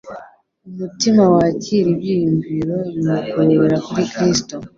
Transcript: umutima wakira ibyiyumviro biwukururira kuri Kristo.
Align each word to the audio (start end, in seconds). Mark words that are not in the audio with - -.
umutima 0.69 1.23
wakira 1.33 1.87
ibyiyumviro 1.93 2.77
biwukururira 2.93 3.75
kuri 3.85 4.03
Kristo. 4.13 4.55